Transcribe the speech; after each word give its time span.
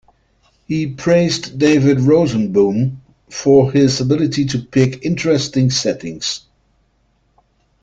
He 0.67 0.87
praised 0.87 1.59
David 1.59 1.97
Rosenboom 1.99 2.97
for 3.29 3.71
his 3.71 4.01
ability 4.01 4.45
to 4.45 4.57
pick 4.57 5.05
interesting 5.05 5.69
settings. 5.69 6.41